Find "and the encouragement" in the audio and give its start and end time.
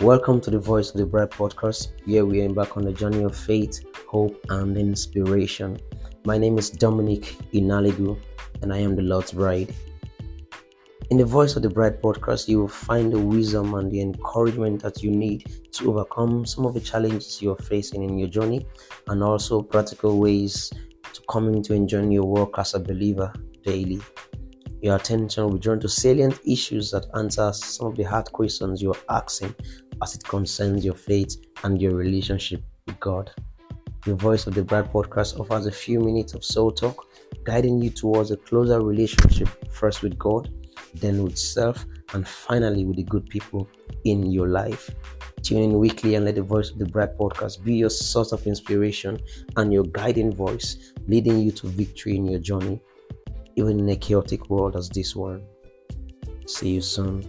13.72-14.82